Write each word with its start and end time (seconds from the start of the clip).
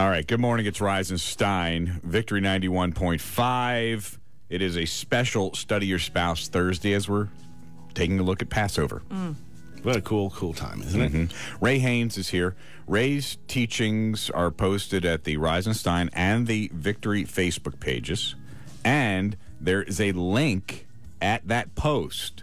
All 0.00 0.08
right. 0.08 0.26
Good 0.26 0.40
morning. 0.40 0.64
It's 0.64 0.80
Rise 0.80 1.10
and 1.10 1.20
Stein, 1.20 2.00
Victory 2.02 2.40
91.5. 2.40 4.18
It 4.48 4.62
is 4.62 4.78
a 4.78 4.86
special 4.86 5.52
Study 5.52 5.88
Your 5.88 5.98
Spouse 5.98 6.48
Thursday 6.48 6.94
as 6.94 7.06
we're 7.06 7.28
taking 7.92 8.18
a 8.18 8.22
look 8.22 8.40
at 8.40 8.48
Passover. 8.48 9.02
What 9.82 9.96
a 9.96 10.00
cool, 10.00 10.30
cool 10.30 10.54
time, 10.54 10.80
isn't 10.80 11.00
it? 11.02 11.12
Mm-hmm. 11.12 11.62
Ray 11.62 11.80
Haynes 11.80 12.16
is 12.16 12.30
here. 12.30 12.56
Ray's 12.86 13.36
teachings 13.46 14.30
are 14.30 14.50
posted 14.50 15.04
at 15.04 15.24
the 15.24 15.36
Rise 15.36 15.66
and 15.66 15.76
Stein 15.76 16.08
and 16.14 16.46
the 16.46 16.70
Victory 16.72 17.24
Facebook 17.24 17.78
pages. 17.78 18.36
And 18.82 19.36
there 19.60 19.82
is 19.82 20.00
a 20.00 20.12
link 20.12 20.86
at 21.20 21.46
that 21.48 21.74
post 21.74 22.42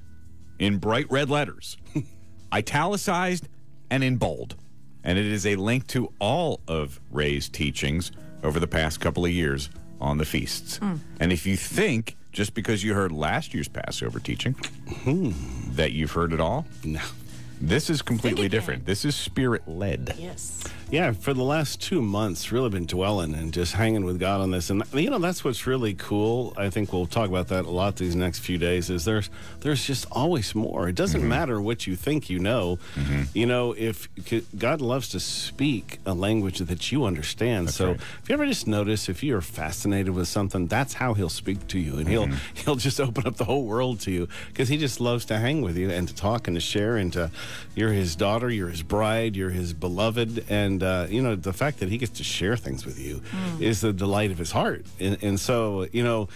in 0.60 0.78
bright 0.78 1.10
red 1.10 1.32
letters, 1.32 1.76
italicized 2.54 3.48
and 3.90 4.04
in 4.04 4.18
bold. 4.18 4.58
And 5.08 5.18
it 5.18 5.26
is 5.26 5.46
a 5.46 5.56
link 5.56 5.88
to 5.88 6.12
all 6.20 6.60
of 6.68 7.00
Ray's 7.12 7.48
teachings 7.48 8.12
over 8.44 8.60
the 8.60 8.68
past 8.68 9.00
couple 9.00 9.24
of 9.26 9.32
years 9.32 9.70
on 10.02 10.18
the 10.18 10.26
feasts. 10.26 10.82
And 11.22 11.32
if 11.32 11.48
you 11.48 11.56
think, 11.56 12.18
just 12.34 12.54
because 12.54 12.84
you 12.84 12.94
heard 12.94 13.14
last 13.14 13.54
year's 13.54 13.70
Passover 13.70 14.20
teaching, 14.20 14.54
that 15.76 15.94
you've 15.94 16.12
heard 16.12 16.34
it 16.34 16.42
all, 16.42 16.66
No. 16.84 17.00
this 17.62 17.90
is 17.90 18.02
completely 18.02 18.50
different. 18.50 18.86
This 18.86 19.06
is 19.06 19.16
spirit 19.16 19.66
led. 19.66 20.14
Yes. 20.20 20.62
Yeah, 20.90 21.12
for 21.12 21.34
the 21.34 21.44
last 21.44 21.82
two 21.82 22.02
months, 22.02 22.54
really 22.54 22.70
been 22.70 22.86
dwelling 22.86 23.34
and 23.36 23.54
just 23.54 23.74
hanging 23.74 24.06
with 24.06 24.22
God 24.22 24.40
on 24.40 24.52
this. 24.52 24.70
And 24.70 24.84
you 24.94 25.10
know, 25.10 25.18
that's 25.20 25.44
what's 25.44 25.68
really 25.68 25.94
cool. 25.96 26.54
I 26.56 26.70
think 26.70 26.94
we'll 26.94 27.06
talk 27.06 27.28
about 27.28 27.50
that 27.50 27.66
a 27.66 27.70
lot 27.70 27.98
these 27.98 28.16
next 28.16 28.40
few 28.40 28.58
days. 28.58 28.90
Is 28.90 29.04
there's 29.04 29.30
there's 29.60 29.86
just 29.86 30.06
always 30.14 30.56
more. 30.56 30.88
It 30.88 30.96
doesn't 30.96 31.18
Mm-hmm. 31.20 31.30
matter 31.30 31.62
what 31.62 31.88
you 31.88 31.98
think 31.98 32.30
you 32.30 32.40
know. 32.40 32.80
You 33.34 33.48
know, 33.48 33.74
if 33.78 34.08
God 34.58 34.80
loves 34.80 35.10
to 35.10 35.20
speak 35.20 36.00
a 36.06 36.14
language 36.14 36.60
that 36.60 36.90
you 36.92 37.04
understand. 37.04 37.70
so 37.72 37.88
right. 37.88 37.96
if 38.24 38.30
you 38.30 38.34
ever 38.34 38.46
just 38.46 38.66
notice, 38.66 39.10
if 39.10 39.24
you're 39.24 39.42
fascinated 39.42 40.14
with 40.14 40.30
something, 40.30 40.68
that's 40.68 40.94
how 40.94 41.16
He'll 41.16 41.28
speak 41.28 41.68
to 41.68 41.80
you, 41.80 41.98
and 41.98 42.08
He'll 42.08 42.28
Mm-hmm. 42.28 42.38
He'll 42.64 42.76
just 42.78 43.02
open 43.02 43.28
up 43.28 43.36
the 43.36 43.46
whole 43.46 43.66
world 43.66 44.00
to 44.02 44.12
you 44.12 44.30
because 44.48 44.70
He 44.70 44.78
just 44.78 45.02
loves 45.02 45.26
to 45.26 45.38
hang 45.38 45.62
with 45.64 45.76
you 45.76 45.90
and 45.90 46.08
to 46.08 46.16
talk 46.16 46.48
and 46.48 46.56
to 46.56 46.62
share 46.62 46.96
and 46.96 47.12
to. 47.12 47.30
You're 47.76 47.92
His 47.92 48.16
daughter, 48.16 48.50
you're 48.50 48.70
His 48.70 48.84
bride, 48.84 49.36
you're 49.36 49.50
His 49.50 49.74
beloved, 49.74 50.46
and 50.50 50.77
uh, 50.84 51.08
you 51.10 51.22
know 51.22 51.36
the 51.36 51.54
fact 51.54 51.80
that 51.80 51.90
He 51.90 51.98
gets 51.98 52.18
to 52.18 52.24
share 52.24 52.58
things 52.58 52.86
with 52.86 53.00
you 53.00 53.22
is 53.60 53.82
the 53.82 53.94
delight 53.94 54.32
of 54.32 54.38
His 54.38 54.52
heart, 54.52 54.86
and, 55.00 55.18
and 55.24 55.40
so 55.40 55.88
you 55.92 56.04
know. 56.04 56.28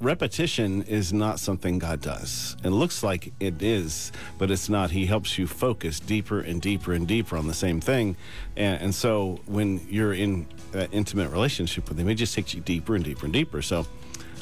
Repetition 0.00 0.84
is 0.84 1.12
not 1.12 1.40
something 1.40 1.80
God 1.80 2.00
does. 2.00 2.56
It 2.62 2.70
looks 2.70 3.02
like 3.02 3.32
it 3.40 3.60
is, 3.60 4.12
but 4.38 4.48
it's 4.48 4.68
not. 4.68 4.92
He 4.92 5.06
helps 5.06 5.36
you 5.38 5.48
focus 5.48 5.98
deeper 5.98 6.38
and 6.38 6.62
deeper 6.62 6.92
and 6.92 7.04
deeper 7.04 7.36
on 7.36 7.48
the 7.48 7.52
same 7.52 7.80
thing. 7.80 8.14
And, 8.56 8.80
and 8.80 8.94
so 8.94 9.40
when 9.46 9.84
you're 9.90 10.12
in 10.12 10.46
that 10.70 10.90
intimate 10.92 11.32
relationship 11.32 11.88
with 11.88 11.98
Him, 11.98 12.08
it 12.08 12.14
just 12.14 12.32
takes 12.32 12.54
you 12.54 12.60
deeper 12.60 12.94
and 12.94 13.04
deeper 13.04 13.26
and 13.26 13.32
deeper. 13.32 13.60
So 13.60 13.88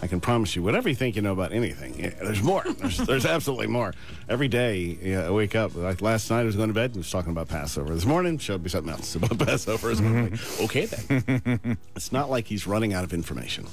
I 0.03 0.07
can 0.07 0.21
promise 0.21 0.55
you, 0.55 0.63
whatever 0.63 0.89
you 0.89 0.95
think 0.95 1.17
you 1.17 1.23
know 1.23 1.33
about 1.33 1.53
anything, 1.53 1.99
yeah, 1.99 2.11
there's 2.23 2.43
more. 2.43 2.63
There's, 2.79 2.99
there's 2.99 3.27
absolutely 3.27 3.67
more. 3.67 3.95
Every 4.29 4.49
day 4.49 4.99
yeah, 5.01 5.27
I 5.27 5.31
wake 5.31 5.55
up, 5.55 5.75
like 5.75 6.03
last 6.03 6.31
night 6.31 6.41
I 6.41 6.45
was 6.45 6.57
going 6.57 6.69
to 6.69 6.75
bed 6.75 6.91
and 6.91 6.99
was 6.99 7.11
talking 7.11 7.33
about 7.33 7.49
Passover. 7.49 7.95
This 7.95 8.05
morning 8.05 8.39
showed 8.39 8.63
me 8.63 8.69
something 8.69 8.93
else 8.93 9.15
about 9.15 9.39
Passover. 9.39 9.95
So 9.95 10.05
I'm 10.05 10.29
mm-hmm. 10.29 10.61
like, 10.61 10.65
okay 10.65 10.87
then. 10.87 11.79
it's 11.97 12.13
not 12.13 12.31
like 12.31 12.47
he's 12.47 12.67
running 12.67 12.93
out 12.93 13.05
of 13.05 13.13
information. 13.13 13.67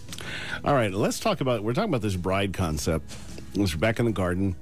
All 0.63 0.73
right, 0.73 0.93
let's 0.93 1.19
talk 1.19 1.41
about, 1.41 1.63
we're 1.63 1.73
talking 1.73 1.89
about 1.89 2.01
this 2.01 2.15
bride 2.15 2.53
concept. 2.53 3.13
We're 3.55 3.67
back 3.77 3.99
in 3.99 4.05
the 4.05 4.11
garden, 4.11 4.55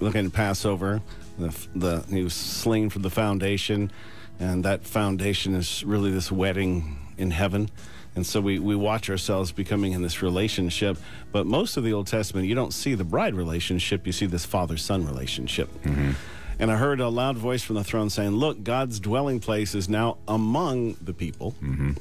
looking 0.00 0.24
at 0.24 0.32
Passover. 0.32 1.02
The, 1.38 1.68
the, 1.74 2.04
he 2.08 2.22
was 2.22 2.34
slain 2.34 2.90
for 2.90 3.00
the 3.00 3.10
foundation, 3.10 3.90
and 4.38 4.64
that 4.64 4.84
foundation 4.84 5.54
is 5.54 5.84
really 5.84 6.10
this 6.10 6.30
wedding 6.32 6.98
in 7.16 7.30
heaven. 7.30 7.70
And 8.18 8.26
so 8.26 8.40
we, 8.40 8.58
we 8.58 8.74
watch 8.74 9.08
ourselves 9.08 9.52
becoming 9.52 9.92
in 9.92 10.02
this 10.02 10.22
relationship. 10.22 10.98
But 11.30 11.46
most 11.46 11.76
of 11.76 11.84
the 11.84 11.92
Old 11.92 12.08
Testament, 12.08 12.48
you 12.48 12.54
don't 12.56 12.74
see 12.74 12.96
the 12.96 13.04
bride 13.04 13.36
relationship, 13.36 14.08
you 14.08 14.12
see 14.12 14.26
this 14.26 14.44
father 14.44 14.76
son 14.76 15.06
relationship. 15.06 15.72
Mm-hmm. 15.84 16.10
And 16.58 16.72
I 16.72 16.76
heard 16.78 16.98
a 16.98 17.08
loud 17.10 17.38
voice 17.38 17.62
from 17.62 17.76
the 17.76 17.84
throne 17.84 18.10
saying, 18.10 18.32
Look, 18.32 18.64
God's 18.64 18.98
dwelling 18.98 19.38
place 19.38 19.72
is 19.76 19.88
now 19.88 20.18
among 20.26 20.94
the 20.94 21.14
people, 21.14 21.52
mm-hmm. 21.62 21.92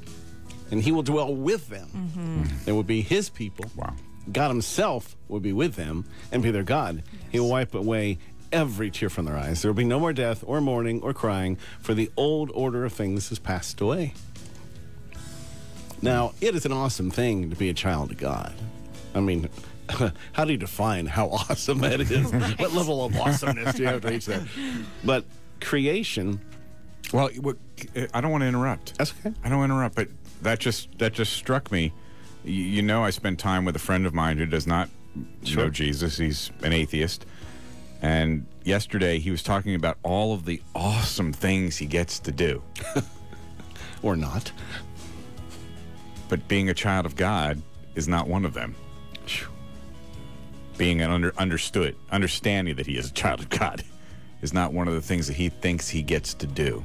and 0.72 0.82
he 0.82 0.92
will 0.92 1.04
dwell 1.04 1.36
with 1.36 1.70
them. 1.70 1.88
Mm-hmm. 1.94 2.66
They 2.66 2.72
will 2.72 2.82
be 2.82 3.02
his 3.02 3.30
people. 3.30 3.66
Wow. 3.76 3.94
God 4.32 4.48
himself 4.48 5.16
will 5.28 5.40
be 5.40 5.54
with 5.54 5.76
them 5.76 6.04
and 6.32 6.42
be 6.42 6.50
their 6.50 6.64
God. 6.64 7.04
He 7.32 7.40
will 7.40 7.50
wipe 7.50 7.76
away 7.76 8.18
every 8.52 8.90
tear 8.90 9.12
from 9.12 9.26
their 9.26 9.38
eyes. 9.38 9.62
There 9.62 9.70
will 9.70 9.78
be 9.78 9.84
no 9.84 10.00
more 10.00 10.14
death 10.14 10.44
or 10.48 10.62
mourning 10.62 11.00
or 11.04 11.14
crying, 11.14 11.60
for 11.80 11.94
the 11.94 12.10
old 12.18 12.50
order 12.56 12.86
of 12.86 12.94
things 12.94 13.30
has 13.30 13.38
passed 13.38 13.80
away. 13.82 14.16
Now, 16.02 16.34
it 16.42 16.56
is 16.56 16.66
an 16.66 16.72
awesome 16.72 17.10
thing 17.12 17.50
to 17.50 17.56
be 17.56 17.70
a 17.70 17.74
child 17.74 18.12
of 18.12 18.18
God. 18.18 18.54
I 19.16 19.20
mean, 19.20 19.50
how 20.34 20.46
do 20.46 20.52
you 20.52 20.58
define 20.58 21.06
how 21.08 21.28
awesome 21.30 21.80
that 21.80 22.00
is? 22.02 22.32
What 22.60 22.74
level 22.74 23.04
of 23.06 23.16
awesomeness 23.18 23.76
do 23.76 23.84
you 23.84 23.88
have 23.88 24.02
to 24.02 24.10
reach 24.10 24.26
there? 24.26 24.46
But 25.04 25.26
creation, 25.62 26.40
Well, 27.14 27.30
I 28.14 28.22
don't 28.22 28.32
want 28.32 28.44
to 28.44 28.48
interrupt. 28.48 28.98
that's 28.98 29.14
okay. 29.20 29.34
I 29.44 29.50
don't 29.50 29.60
want 29.60 29.70
to 29.72 29.76
interrupt, 29.76 29.96
but 29.96 30.08
that 30.44 30.60
just 30.60 30.98
that 31.00 31.14
just 31.14 31.34
struck 31.34 31.72
me. 31.72 31.94
You, 32.44 32.54
you 32.64 32.82
know, 32.82 33.04
I 33.04 33.10
spent 33.10 33.40
time 33.40 33.66
with 33.66 33.76
a 33.76 33.80
friend 33.80 34.06
of 34.06 34.14
mine 34.14 34.38
who 34.38 34.46
does 34.46 34.68
not 34.68 34.90
know 35.56 35.70
Jesus. 35.70 36.18
He's 36.18 36.52
an 36.62 36.74
atheist, 36.74 37.26
and 38.04 38.46
yesterday 38.64 39.18
he 39.18 39.32
was 39.32 39.42
talking 39.42 39.74
about 39.74 39.98
all 40.04 40.34
of 40.34 40.46
the 40.46 40.62
awesome 40.76 41.34
things 41.34 41.78
he 41.78 41.86
gets 41.88 42.20
to 42.20 42.32
do. 42.32 42.62
Or 44.04 44.16
not. 44.16 44.52
But 46.30 46.48
being 46.48 46.70
a 46.70 46.74
child 46.74 47.06
of 47.06 47.16
God 47.16 47.62
is 47.96 48.08
not 48.08 48.28
one 48.28 48.46
of 48.46 48.54
them. 48.54 48.76
Being 50.78 51.02
an 51.02 51.10
under, 51.10 51.34
understood, 51.38 51.96
understanding 52.12 52.76
that 52.76 52.86
he 52.86 52.98
is 52.98 53.10
a 53.10 53.14
child 53.14 53.40
of 53.40 53.50
God 53.50 53.84
is 54.42 54.54
not 54.54 54.74
one 54.74 54.88
of 54.88 54.94
the 54.94 55.02
things 55.02 55.28
that 55.28 55.34
he 55.34 55.50
thinks 55.50 55.90
he 55.90 56.02
gets 56.02 56.34
to 56.36 56.48
do. 56.48 56.84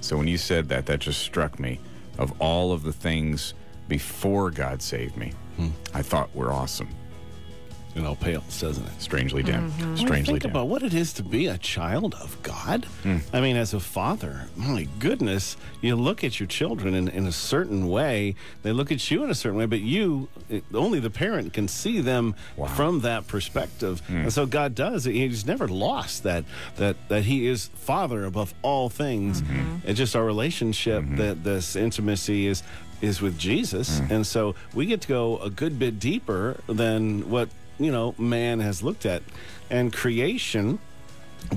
So 0.00 0.16
when 0.16 0.28
you 0.28 0.36
said 0.36 0.68
that, 0.68 0.86
that 0.86 1.00
just 1.00 1.22
struck 1.22 1.58
me. 1.58 1.80
Of 2.18 2.32
all 2.40 2.72
of 2.72 2.82
the 2.82 2.92
things 2.92 3.54
before 3.88 4.50
God 4.50 4.82
saved 4.82 5.16
me, 5.16 5.32
hmm. 5.56 5.70
I 5.94 6.02
thought 6.02 6.34
were 6.34 6.52
awesome. 6.52 6.88
It 7.94 8.02
know 8.02 8.16
pales, 8.16 8.60
doesn't 8.60 8.84
it? 8.84 9.00
Strangely 9.00 9.44
dim. 9.44 9.70
Mm-hmm. 9.70 9.90
You 9.92 9.96
Strangely 9.96 10.32
think 10.34 10.42
dim. 10.42 10.50
about 10.50 10.68
what 10.68 10.82
it 10.82 10.94
is 10.94 11.12
to 11.14 11.22
be 11.22 11.46
a 11.46 11.58
child 11.58 12.14
of 12.14 12.42
God. 12.42 12.86
Hmm. 13.04 13.18
I 13.32 13.40
mean, 13.40 13.56
as 13.56 13.72
a 13.72 13.78
father, 13.78 14.48
my 14.56 14.88
goodness, 14.98 15.56
you 15.80 15.94
look 15.94 16.24
at 16.24 16.40
your 16.40 16.48
children 16.48 16.94
in, 16.94 17.06
in 17.08 17.26
a 17.26 17.32
certain 17.32 17.88
way. 17.88 18.34
They 18.62 18.72
look 18.72 18.90
at 18.90 19.10
you 19.10 19.22
in 19.22 19.30
a 19.30 19.34
certain 19.34 19.58
way, 19.58 19.66
but 19.66 19.80
you, 19.80 20.28
it- 20.48 20.64
only 20.74 20.98
the 20.98 21.10
parent 21.10 21.52
can 21.52 21.68
see 21.68 22.00
them 22.00 22.34
from 22.74 23.00
that 23.00 23.28
perspective. 23.28 24.00
Hmm. 24.08 24.16
And 24.16 24.32
so 24.32 24.44
God 24.44 24.74
does. 24.74 25.04
He's 25.04 25.46
never 25.46 25.68
lost 25.68 26.24
that 26.24 26.44
that 26.76 26.96
that 27.08 27.24
He 27.24 27.46
is 27.46 27.68
Father 27.74 28.24
above 28.24 28.54
all 28.62 28.88
things. 28.88 29.42
Mm-hmm. 29.42 29.88
It's 29.88 29.98
just 29.98 30.16
our 30.16 30.24
relationship 30.24 31.04
mm-hmm. 31.04 31.16
that 31.16 31.44
this 31.44 31.76
intimacy 31.76 32.48
is 32.48 32.62
is 33.00 33.20
with 33.20 33.38
Jesus, 33.38 33.98
hmm. 33.98 34.12
and 34.12 34.26
so 34.26 34.54
we 34.72 34.86
get 34.86 35.02
to 35.02 35.08
go 35.08 35.38
a 35.38 35.50
good 35.50 35.78
bit 35.78 35.98
deeper 35.98 36.60
than 36.66 37.28
what 37.28 37.48
you 37.78 37.92
know 37.92 38.14
man 38.18 38.60
has 38.60 38.82
looked 38.82 39.06
at, 39.06 39.22
and 39.70 39.92
creation 39.92 40.78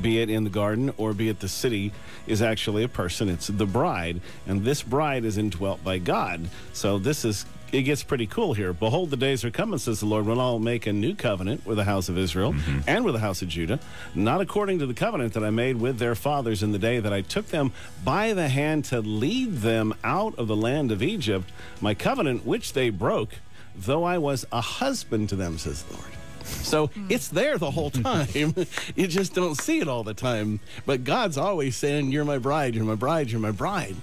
be 0.02 0.20
it 0.20 0.30
in 0.30 0.44
the 0.44 0.50
garden 0.50 0.94
or 0.98 1.14
be 1.14 1.30
it 1.30 1.40
the 1.40 1.48
city, 1.48 1.94
is 2.26 2.42
actually 2.42 2.84
a 2.84 2.90
person. 2.90 3.30
It's 3.30 3.48
the 3.48 3.66
bride, 3.66 4.22
and 4.46 4.64
this 4.64 4.84
bride 4.84 5.26
is 5.26 5.38
indwelt 5.38 5.84
by 5.84 5.98
God. 5.98 6.50
So 6.74 6.98
this 7.00 7.24
is 7.24 7.46
it 7.72 7.82
gets 7.82 8.02
pretty 8.02 8.28
cool 8.28 8.54
here. 8.54 8.72
Behold, 8.72 9.10
the 9.10 9.18
days 9.18 9.44
are 9.44 9.52
coming, 9.52 9.78
says 9.78 10.00
the 10.00 10.06
Lord, 10.06 10.26
when 10.26 10.40
I'll 10.40 10.58
make 10.58 10.88
a 10.88 10.94
new 10.94 11.14
covenant 11.14 11.66
with 11.66 11.76
the 11.76 11.84
house 11.84 12.08
of 12.08 12.18
Israel 12.18 12.54
mm-hmm. 12.54 12.80
and 12.88 13.04
with 13.04 13.14
the 13.14 13.20
house 13.20 13.42
of 13.42 13.50
Judah, 13.50 13.80
not 14.16 14.40
according 14.40 14.80
to 14.80 14.86
the 14.86 14.94
covenant 14.94 15.34
that 15.34 15.44
I 15.44 15.50
made 15.50 15.76
with 15.76 16.00
their 16.00 16.16
fathers 16.16 16.64
in 16.64 16.72
the 16.72 16.80
day 16.80 17.00
that 17.00 17.12
I 17.12 17.22
took 17.22 17.48
them 17.48 17.74
by 18.06 18.32
the 18.32 18.48
hand 18.48 18.86
to 18.86 19.02
lead 19.02 19.58
them 19.58 19.94
out 20.02 20.36
of 20.40 20.48
the 20.48 20.56
land 20.56 20.94
of 20.94 21.04
Egypt, 21.04 21.50
my 21.82 21.94
covenant 21.94 22.46
which 22.46 22.72
they 22.72 22.90
broke, 22.90 23.36
though 23.76 24.06
I 24.06 24.18
was 24.18 24.46
a 24.50 24.62
husband 24.62 25.28
to 25.30 25.36
them, 25.36 25.58
says 25.58 25.84
the 25.84 25.96
Lord. 25.96 26.17
So 26.48 26.90
it's 27.10 27.28
there 27.28 27.58
the 27.58 27.72
whole 27.72 27.90
time. 27.90 28.28
you 28.96 29.08
just 29.08 29.34
don't 29.34 29.56
see 29.56 29.80
it 29.80 29.88
all 29.88 30.04
the 30.04 30.14
time. 30.14 30.60
But 30.86 31.04
God's 31.04 31.38
always 31.38 31.76
saying, 31.76 32.12
You're 32.12 32.26
my 32.26 32.38
bride, 32.38 32.76
you're 32.76 32.86
my 32.86 32.96
bride, 32.96 33.32
you're 33.32 33.42
my 33.42 33.52
bride. 33.52 33.96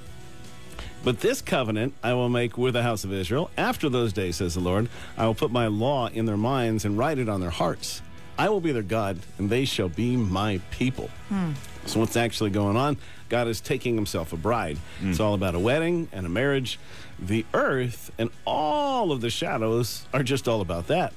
But 1.05 1.21
this 1.21 1.43
covenant 1.43 1.93
I 2.03 2.15
will 2.15 2.31
make 2.31 2.57
with 2.57 2.73
the 2.73 2.83
house 2.83 3.05
of 3.05 3.13
Israel. 3.13 3.51
After 3.59 3.91
those 3.91 4.15
days, 4.15 4.37
says 4.37 4.55
the 4.55 4.61
Lord, 4.61 4.89
I 5.19 5.27
will 5.27 5.35
put 5.35 5.51
my 5.51 5.67
law 5.67 6.09
in 6.09 6.25
their 6.25 6.39
minds 6.39 6.87
and 6.87 6.97
write 6.97 7.19
it 7.19 7.29
on 7.29 7.43
their 7.43 7.51
hearts. 7.51 8.01
I 8.39 8.49
will 8.49 8.61
be 8.61 8.73
their 8.73 8.83
God, 8.83 9.19
and 9.39 9.51
they 9.51 9.65
shall 9.67 9.91
be 9.91 10.17
my 10.17 10.61
people. 10.71 11.11
Hmm. 11.29 11.53
So, 11.87 12.01
what's 12.01 12.17
actually 12.17 12.51
going 12.51 12.77
on? 12.77 12.97
God 13.29 13.49
is 13.49 13.61
taking 13.61 13.95
himself 13.95 14.33
a 14.33 14.37
bride. 14.37 14.79
Hmm. 15.01 15.11
It's 15.11 15.21
all 15.21 15.35
about 15.35 15.55
a 15.55 15.59
wedding 15.59 16.09
and 16.11 16.25
a 16.25 16.31
marriage. 16.31 16.79
The 17.19 17.45
earth 17.53 18.11
and 18.19 18.31
all 18.47 19.13
of 19.13 19.21
the 19.21 19.31
shadows 19.31 20.07
are 20.13 20.23
just 20.23 20.49
all 20.49 20.63
about 20.63 20.87
that. 20.89 21.13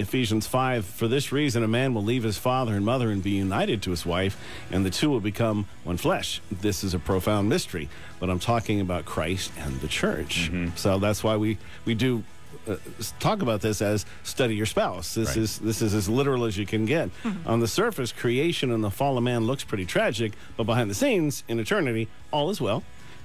Ephesians 0.00 0.46
5 0.46 0.84
For 0.84 1.08
this 1.08 1.32
reason, 1.32 1.62
a 1.62 1.68
man 1.68 1.94
will 1.94 2.02
leave 2.04 2.22
his 2.22 2.38
father 2.38 2.74
and 2.74 2.84
mother 2.84 3.10
and 3.10 3.22
be 3.22 3.30
united 3.30 3.82
to 3.82 3.90
his 3.90 4.04
wife, 4.04 4.36
and 4.70 4.84
the 4.84 4.90
two 4.90 5.10
will 5.10 5.20
become 5.20 5.66
one 5.84 5.96
flesh. 5.96 6.40
This 6.50 6.82
is 6.82 6.94
a 6.94 6.98
profound 6.98 7.48
mystery, 7.48 7.88
but 8.18 8.30
I'm 8.30 8.38
talking 8.40 8.80
about 8.80 9.04
Christ 9.04 9.52
and 9.58 9.80
the 9.80 9.88
church. 9.88 10.50
Mm-hmm. 10.50 10.76
So 10.76 10.98
that's 10.98 11.22
why 11.22 11.36
we, 11.36 11.58
we 11.84 11.94
do. 11.94 12.24
Uh, 12.68 12.76
talk 13.20 13.42
about 13.42 13.60
this 13.60 13.80
as 13.80 14.04
study 14.22 14.54
your 14.54 14.66
spouse. 14.66 15.14
This 15.14 15.28
Right. 15.28 15.36
is 15.38 15.58
this 15.60 15.80
is 15.80 15.94
as 15.94 16.08
literal 16.08 16.44
as 16.44 16.58
you 16.58 16.66
can 16.66 16.84
get. 16.84 17.08
Mm-hmm. 17.22 17.48
On 17.48 17.60
the 17.60 17.68
surface, 17.68 18.12
creation 18.12 18.70
and 18.70 18.82
the 18.82 18.90
fall 18.90 19.16
of 19.16 19.22
man 19.22 19.46
looks 19.46 19.64
pretty 19.64 19.86
tragic, 19.86 20.32
but 20.56 20.64
behind 20.64 20.90
the 20.90 20.94
scenes, 20.94 21.44
in 21.48 21.58
eternity, 21.58 22.08
all 22.32 22.50
is 22.50 22.60
well. 22.60 22.82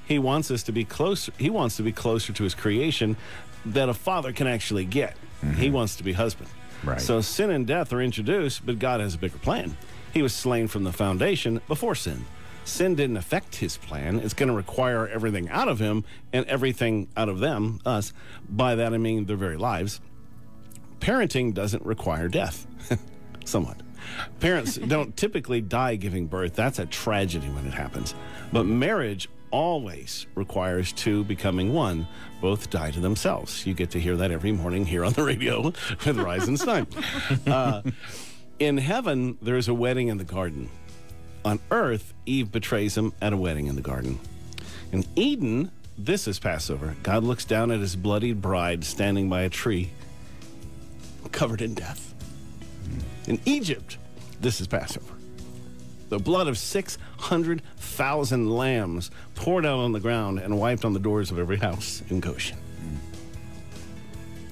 He 0.08 0.20
wants 0.20 0.52
us 0.52 0.62
to 0.64 0.72
be 0.72 0.86
closer. 0.86 1.32
He 1.38 1.50
wants 1.50 1.76
to 1.78 1.84
be 1.84 1.92
closer 1.92 2.32
to 2.34 2.44
his 2.44 2.54
creation 2.54 3.18
that 3.66 3.90
a 3.90 3.94
father 3.94 4.32
can 4.32 4.48
actually 4.48 4.86
get. 4.86 5.18
He 5.42 5.48
mm-hmm. 5.48 5.74
wants 5.74 5.96
to 5.98 6.04
be 6.04 6.14
husband. 6.14 6.50
Right. 6.84 7.02
So 7.02 7.22
sin 7.22 7.50
and 7.52 7.66
death 7.66 7.94
are 7.94 8.02
introduced, 8.02 8.66
but 8.66 8.80
God 8.80 9.00
has 9.00 9.16
a 9.16 9.18
bigger 9.18 9.38
plan. 9.38 9.78
He 10.14 10.22
was 10.22 10.34
slain 10.34 10.68
from 10.68 10.84
the 10.84 10.94
foundation 10.94 11.62
before 11.68 11.96
sin. 11.96 12.26
Sin 12.64 12.96
didn't 12.96 13.18
affect 13.18 13.58
his 13.58 13.78
plan. 13.78 14.20
It's 14.20 14.34
going 14.34 14.50
to 14.50 14.56
require 14.56 15.08
everything 15.08 15.50
out 15.50 15.68
of 15.68 15.80
him 15.80 16.04
and 16.34 16.46
everything 16.48 17.08
out 17.16 17.30
of 17.30 17.40
them, 17.40 17.80
us. 17.86 18.12
By 18.50 18.76
that 18.76 18.94
I 18.94 18.98
mean 18.98 19.26
their 19.26 19.38
very 19.38 19.58
lives. 19.58 20.02
Parenting 21.00 21.54
doesn't 21.54 21.86
require 21.86 22.28
death, 22.28 22.66
somewhat. 23.46 23.82
Parents 24.40 24.78
don't 24.78 25.16
typically 25.16 25.62
die 25.62 25.96
giving 25.96 26.28
birth. 26.28 26.56
That's 26.56 26.80
a 26.80 26.86
tragedy 26.86 27.48
when 27.50 27.66
it 27.68 27.74
happens. 27.74 28.16
But 28.52 28.66
marriage 28.66 29.30
always 29.56 30.28
requires 30.36 30.92
two 30.92 31.24
becoming 31.24 31.72
one. 31.72 32.06
Both 32.42 32.70
die 32.70 32.92
to 32.92 33.00
themselves. 33.00 33.66
You 33.66 33.74
get 33.74 33.90
to 33.92 34.00
hear 34.02 34.18
that 34.18 34.30
every 34.30 34.52
morning 34.52 34.86
here 34.86 35.06
on 35.06 35.14
the 35.14 35.24
radio 35.24 35.62
with 35.62 36.06
rise 36.06 36.42
Reisenstein. 36.50 36.88
Uh, 37.48 37.82
in 38.60 38.78
heaven, 38.78 39.38
there 39.42 39.56
is 39.56 39.70
a 39.70 39.74
wedding 39.74 40.10
in 40.10 40.18
the 40.18 40.26
garden. 40.26 40.70
On 41.46 41.60
earth, 41.72 42.14
Eve 42.26 42.52
betrays 42.52 42.98
him 42.98 43.14
at 43.22 43.32
a 43.32 43.38
wedding 43.38 43.68
in 43.68 43.76
the 43.76 43.82
garden. 43.82 44.20
In 44.92 45.06
Eden, 45.16 45.72
this 45.98 46.28
is 46.28 46.38
Passover. 46.38 46.96
God 47.02 47.24
looks 47.24 47.46
down 47.46 47.72
at 47.72 47.80
his 47.80 47.96
bloodied 47.96 48.42
bride 48.42 48.84
standing 48.84 49.30
by 49.30 49.44
a 49.44 49.50
tree, 49.50 49.92
covered 51.32 51.62
in 51.62 51.76
death. 51.76 52.14
In 53.28 53.40
Egypt, 53.46 53.98
this 54.42 54.60
is 54.60 54.68
Passover. 54.68 55.15
The 56.10 56.20
blood 56.20 56.48
of 56.48 56.58
600,000 56.58 58.50
lambs 58.50 59.12
poured 59.34 59.66
out 59.66 59.80
on 59.80 59.92
the 59.92 60.00
ground 60.00 60.40
and 60.40 60.60
wiped 60.60 60.86
on 60.86 60.94
the 60.94 61.00
doors 61.00 61.32
of 61.32 61.40
every 61.40 61.58
house 61.58 62.04
in 62.10 62.20
Goshen. 62.20 62.58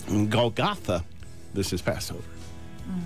In 0.08 0.30
Golgotha, 0.30 1.06
this 1.54 1.72
is 1.72 1.82
Passover. 1.82 2.24
Mm. 2.90 3.02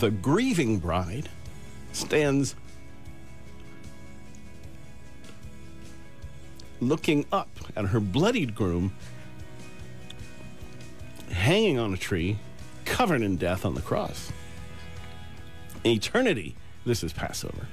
The 0.00 0.10
grieving 0.10 0.78
bride 0.78 1.28
stands 1.92 2.56
looking 6.80 7.24
up 7.30 7.48
at 7.76 7.86
her 7.86 8.00
bloodied 8.00 8.54
groom 8.54 8.92
hanging 11.30 11.78
on 11.78 11.92
a 11.92 11.96
tree, 11.96 12.38
covered 12.84 13.22
in 13.22 13.36
death 13.36 13.64
on 13.64 13.74
the 13.74 13.82
cross. 13.82 14.32
Eternity, 15.84 16.56
this 16.86 17.04
is 17.04 17.12
Passover. 17.12 17.66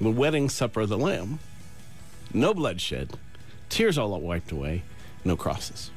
The 0.00 0.10
wedding 0.10 0.48
supper 0.48 0.82
of 0.82 0.88
the 0.88 0.98
Lamb. 0.98 1.38
No 2.34 2.54
bloodshed, 2.54 3.10
tears 3.68 3.98
all 3.98 4.18
wiped 4.20 4.52
away, 4.52 4.82
no 5.24 5.36
crosses. 5.36 5.90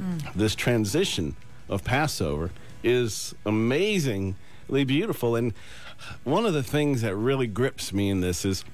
Mm. 0.00 0.34
This 0.34 0.54
transition 0.54 1.36
of 1.68 1.84
Passover 1.84 2.50
is 2.82 3.34
amazingly 3.46 4.84
beautiful. 4.84 5.36
And 5.36 5.54
one 6.24 6.46
of 6.46 6.52
the 6.52 6.62
things 6.62 7.02
that 7.02 7.14
really 7.14 7.46
grips 7.46 7.92
me 7.92 8.10
in 8.10 8.20
this 8.20 8.44
is 8.44 8.64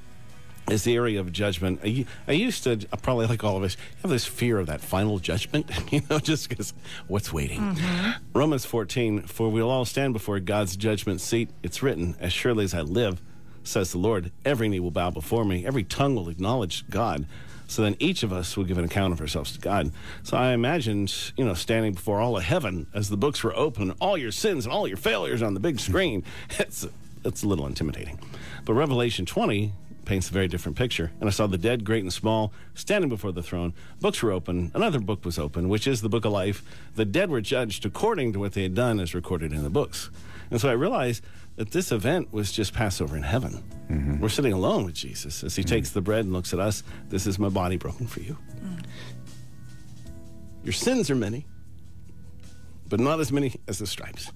is 0.70 0.84
the 0.84 0.94
area 0.94 1.20
of 1.20 1.32
judgment. 1.32 1.81
I, 1.84 2.06
I 2.28 2.32
used 2.32 2.64
to, 2.64 2.78
probably 3.02 3.26
like 3.26 3.44
all 3.44 3.56
of 3.56 3.62
us, 3.62 3.76
have 4.02 4.11
this 4.11 4.26
fear 4.26 4.58
of 4.58 4.67
that 4.67 4.81
final 4.81 5.19
judgment, 5.19 5.70
you 5.93 6.02
know, 6.08 6.19
just 6.19 6.49
because 6.49 6.72
what's 7.08 7.32
waiting. 7.32 7.61
Mm-hmm. 7.61 8.38
Romans 8.38 8.64
14, 8.64 9.22
for 9.22 9.50
we'll 9.50 9.70
all 9.70 9.84
stand 9.84 10.12
before 10.12 10.38
God's 10.40 10.76
judgment 10.76 11.20
seat. 11.20 11.50
It's 11.62 11.82
written, 11.82 12.17
as 12.20 12.32
surely 12.32 12.64
as 12.64 12.75
I 12.75 12.82
live, 12.82 13.20
says 13.64 13.93
the 13.93 13.99
Lord, 13.99 14.32
every 14.44 14.69
knee 14.69 14.81
will 14.81 14.90
bow 14.90 15.11
before 15.11 15.44
me, 15.44 15.67
every 15.67 15.84
tongue 15.84 16.14
will 16.14 16.28
acknowledge 16.28 16.88
God. 16.88 17.26
So 17.67 17.82
then 17.82 17.94
each 18.00 18.25
of 18.25 18.32
us 18.32 18.56
will 18.56 18.64
give 18.64 18.78
an 18.78 18.84
account 18.84 19.12
of 19.12 19.20
ourselves 19.20 19.52
to 19.52 19.61
God. 19.61 19.93
So 20.25 20.37
I 20.37 20.52
imagined, 20.52 21.32
you 21.37 21.44
know, 21.44 21.55
standing 21.55 21.93
before 21.93 22.20
all 22.20 22.37
of 22.37 22.43
heaven 22.43 22.88
as 22.93 23.11
the 23.11 23.17
books 23.17 23.44
were 23.44 23.55
open, 23.55 23.93
all 24.00 24.19
your 24.19 24.32
sins 24.32 24.64
and 24.64 24.72
all 24.72 24.88
your 24.88 24.96
failures 24.96 25.40
on 25.40 25.55
the 25.55 25.61
big 25.61 25.78
screen. 25.78 26.25
It's, 26.58 26.87
it's 27.25 27.43
a 27.43 27.46
little 27.46 27.67
intimidating. 27.67 28.19
But 28.64 28.75
Revelation 28.75 29.25
20 29.25 29.72
paints 30.10 30.28
a 30.28 30.32
very 30.32 30.48
different 30.48 30.76
picture. 30.76 31.12
And 31.20 31.28
I 31.28 31.30
saw 31.30 31.46
the 31.46 31.56
dead, 31.56 31.84
great 31.84 32.02
and 32.02 32.12
small, 32.12 32.52
standing 32.74 33.08
before 33.08 33.30
the 33.30 33.44
throne. 33.44 33.72
Books 34.00 34.20
were 34.20 34.32
open. 34.32 34.72
Another 34.74 34.98
book 34.98 35.24
was 35.24 35.38
open, 35.38 35.68
which 35.68 35.86
is 35.86 36.00
the 36.00 36.08
book 36.08 36.24
of 36.24 36.32
life. 36.32 36.64
The 36.96 37.04
dead 37.04 37.30
were 37.30 37.40
judged 37.40 37.86
according 37.86 38.32
to 38.32 38.40
what 38.40 38.54
they 38.54 38.64
had 38.64 38.74
done 38.74 38.98
as 38.98 39.14
recorded 39.14 39.52
in 39.52 39.62
the 39.62 39.70
books. 39.70 40.10
And 40.50 40.60
so 40.60 40.68
I 40.68 40.72
realized 40.72 41.22
that 41.54 41.70
this 41.70 41.92
event 41.92 42.32
was 42.32 42.50
just 42.50 42.74
Passover 42.74 43.16
in 43.16 43.22
heaven. 43.22 43.62
Mm-hmm. 43.88 44.18
We're 44.18 44.30
sitting 44.30 44.52
alone 44.52 44.84
with 44.84 44.94
Jesus 44.94 45.44
as 45.44 45.54
he 45.54 45.62
mm-hmm. 45.62 45.68
takes 45.76 45.90
the 45.90 46.00
bread 46.00 46.24
and 46.24 46.32
looks 46.32 46.52
at 46.52 46.58
us. 46.58 46.82
This 47.08 47.28
is 47.28 47.38
my 47.38 47.48
body 47.48 47.76
broken 47.76 48.08
for 48.08 48.18
you. 48.18 48.36
Mm. 48.56 48.82
Your 50.64 50.72
sins 50.72 51.08
are 51.08 51.14
many, 51.14 51.46
but 52.88 52.98
not 52.98 53.20
as 53.20 53.30
many 53.30 53.54
as 53.68 53.78
the 53.78 53.86
stripes. 53.86 54.32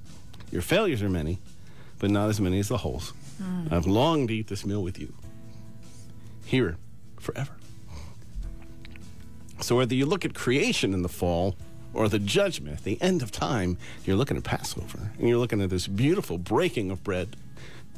Your 0.52 0.62
failures 0.62 1.02
are 1.02 1.10
many, 1.10 1.40
but 1.98 2.12
not 2.12 2.28
as 2.28 2.40
many 2.40 2.60
as 2.60 2.68
the 2.68 2.76
holes. 2.76 3.12
Mm. 3.42 3.72
I've 3.72 3.88
longed 3.88 4.28
to 4.28 4.34
eat 4.34 4.46
this 4.46 4.64
meal 4.64 4.84
with 4.84 5.00
you 5.00 5.12
here 6.44 6.76
forever. 7.18 7.52
So 9.60 9.76
whether 9.76 9.94
you 9.94 10.06
look 10.06 10.24
at 10.24 10.34
creation 10.34 10.92
in 10.92 11.02
the 11.02 11.08
fall 11.08 11.56
or 11.94 12.08
the 12.08 12.18
judgment, 12.18 12.84
the 12.84 13.00
end 13.00 13.22
of 13.22 13.30
time, 13.30 13.78
you're 14.04 14.16
looking 14.16 14.36
at 14.36 14.44
Passover 14.44 15.12
and 15.18 15.28
you're 15.28 15.38
looking 15.38 15.62
at 15.62 15.70
this 15.70 15.86
beautiful 15.86 16.38
breaking 16.38 16.90
of 16.90 17.02
bread, 17.02 17.36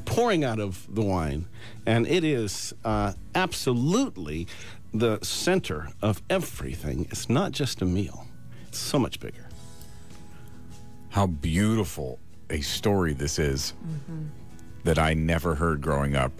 pouring 0.04 0.44
out 0.44 0.60
of 0.60 0.86
the 0.94 1.02
wine, 1.02 1.46
and 1.86 2.06
it 2.06 2.22
is 2.22 2.74
uh, 2.84 3.14
absolutely 3.34 4.46
the 4.94 5.18
center 5.22 5.88
of 6.02 6.22
everything. 6.30 7.06
It's 7.10 7.28
not 7.28 7.52
just 7.52 7.82
a 7.82 7.84
meal; 7.84 8.26
it's 8.68 8.78
so 8.78 8.98
much 8.98 9.18
bigger. 9.18 9.48
How 11.08 11.26
beautiful 11.26 12.18
a 12.50 12.60
story 12.60 13.12
this 13.14 13.38
is 13.38 13.72
that 14.84 14.98
I 14.98 15.14
never 15.14 15.54
heard 15.54 15.80
growing 15.80 16.14
up. 16.14 16.32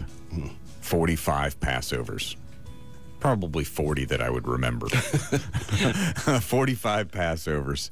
45 0.87 1.59
Passovers. 1.59 2.35
Probably 3.19 3.63
40 3.63 4.05
that 4.05 4.21
I 4.21 4.29
would 4.29 4.47
remember. 4.47 4.87
45 6.41 7.11
Passovers. 7.11 7.89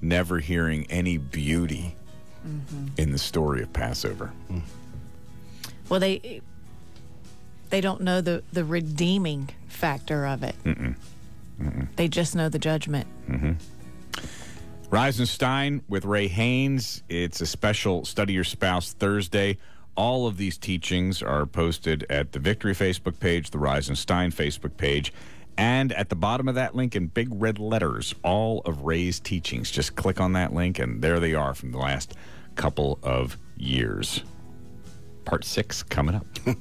Never 0.00 0.38
hearing 0.38 0.86
any 0.90 1.18
beauty 1.18 1.96
mm-hmm. 2.46 2.86
in 2.96 3.10
the 3.10 3.18
story 3.18 3.62
of 3.62 3.72
Passover. 3.72 4.26
Hmm. 4.48 4.60
Well, 5.88 5.98
they 6.00 6.40
they 7.70 7.80
don't 7.80 8.02
know 8.02 8.20
the 8.20 8.42
the 8.52 8.64
redeeming 8.64 9.50
factor 9.68 10.26
of 10.26 10.42
it. 10.42 10.54
They 11.96 12.08
just 12.08 12.36
know 12.36 12.48
the 12.48 12.58
judgment. 12.58 13.06
Mm-hmm. 13.28 13.52
Reisenstein 14.90 15.82
with 15.88 16.04
Ray 16.04 16.28
Haynes. 16.28 17.02
It's 17.08 17.40
a 17.40 17.46
special 17.46 18.04
Study 18.04 18.34
Your 18.34 18.44
Spouse 18.44 18.92
Thursday. 18.92 19.58
All 19.96 20.26
of 20.26 20.36
these 20.36 20.58
teachings 20.58 21.22
are 21.22 21.46
posted 21.46 22.04
at 22.10 22.32
the 22.32 22.38
Victory 22.38 22.74
Facebook 22.74 23.20
page, 23.20 23.50
the 23.50 23.58
Reisenstein 23.58 24.34
Facebook 24.34 24.76
page, 24.76 25.12
and 25.56 25.92
at 25.92 26.08
the 26.08 26.16
bottom 26.16 26.48
of 26.48 26.56
that 26.56 26.74
link 26.74 26.96
in 26.96 27.06
big 27.06 27.28
red 27.30 27.58
letters, 27.58 28.14
all 28.24 28.60
of 28.64 28.82
Ray's 28.82 29.20
teachings. 29.20 29.70
Just 29.70 29.94
click 29.94 30.20
on 30.20 30.32
that 30.32 30.52
link, 30.52 30.78
and 30.78 31.00
there 31.02 31.20
they 31.20 31.34
are 31.34 31.54
from 31.54 31.70
the 31.70 31.78
last 31.78 32.14
couple 32.56 32.98
of 33.02 33.38
years. 33.56 34.22
Part 35.24 35.44
six 35.44 35.82
coming 35.82 36.16
up. 36.16 36.26